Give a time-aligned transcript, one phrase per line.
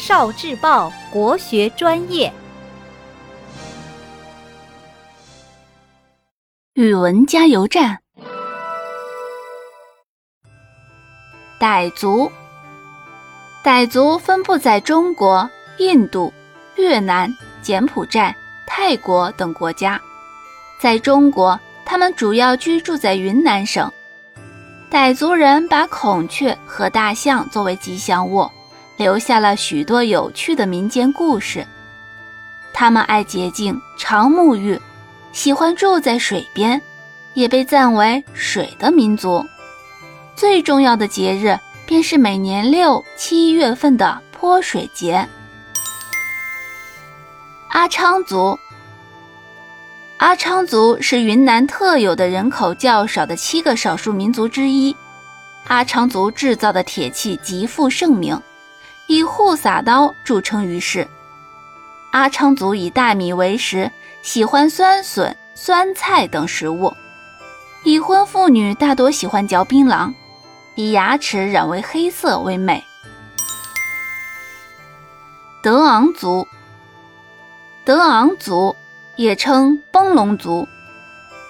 [0.00, 2.32] 少智报国学专业，
[6.72, 7.98] 语文加油站。
[11.60, 12.32] 傣族，
[13.62, 16.32] 傣族分布在中国、印度、
[16.76, 17.30] 越南、
[17.60, 18.34] 柬埔寨、
[18.66, 20.00] 泰国等国家。
[20.80, 23.92] 在中国，他们主要居住在云南省。
[24.90, 28.50] 傣族人把孔雀和大象作为吉祥物。
[29.00, 31.66] 留下了许多有趣的民间故事。
[32.70, 34.78] 他们爱洁净、常沐浴，
[35.32, 36.78] 喜欢住在水边，
[37.32, 39.42] 也被赞为“水的民族”。
[40.36, 45.26] 最重要的节日便是每年六七月份的泼水节。
[47.70, 48.58] 阿昌族，
[50.18, 54.94] 阿昌族是云南特有的人口较少的七个少数民族之一。
[55.68, 58.38] 阿昌族制造的铁器极负盛名。
[59.10, 61.08] 以护撒刀著称于世。
[62.12, 63.90] 阿昌族以大米为食，
[64.22, 66.94] 喜欢酸笋、酸菜等食物。
[67.82, 70.14] 已婚妇女大多喜欢嚼槟榔，
[70.76, 72.84] 以牙齿染为黑色为美。
[75.60, 76.46] 德昂族，
[77.84, 78.76] 德昂族
[79.16, 80.68] 也称崩龙族，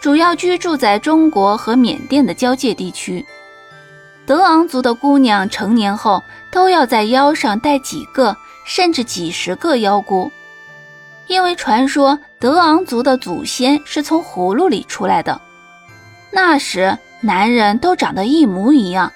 [0.00, 3.22] 主要居住在中国和缅甸的交界地区。
[4.30, 10.30] 德昂族的姑娘成年后都要在腰上戴几个甚至几十个腰箍，
[11.26, 15.40] 因为传说德昂族的祖先是从葫芦里出来的。
[16.30, 19.12] 那时男人都长得一模一样，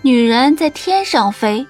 [0.00, 1.66] 女人在天上飞。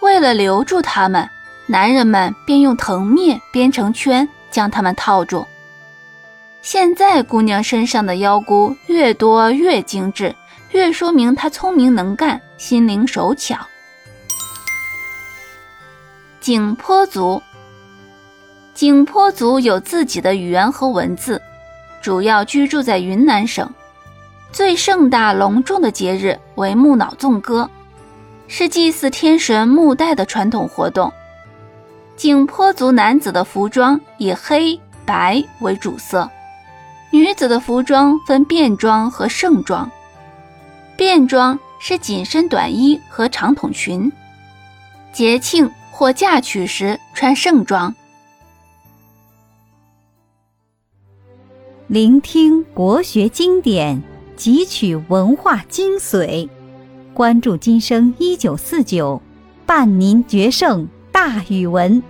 [0.00, 1.28] 为了留住他们，
[1.66, 5.46] 男人们便用藤篾编成圈将他们套住。
[6.62, 10.34] 现在姑娘身上的腰箍越多越精致。
[10.72, 13.56] 越说明她聪明能干、心灵手巧。
[16.40, 17.42] 景颇族，
[18.72, 21.42] 景颇族有自己的语言和文字，
[22.00, 23.68] 主要居住在云南省。
[24.52, 27.68] 最盛大隆重的节日为木脑纵歌，
[28.46, 31.12] 是祭祀天神木代的传统活动。
[32.16, 36.30] 景颇族男子的服装以黑白为主色，
[37.10, 39.90] 女子的服装分便装和盛装。
[40.96, 44.12] 便装是紧身短衣和长筒裙，
[45.12, 47.94] 节庆或嫁娶时穿盛装。
[51.86, 54.00] 聆听国学经典，
[54.36, 56.48] 汲取文化精髓，
[57.12, 59.20] 关注今生一九四九，
[59.66, 62.00] 伴您决胜大语文。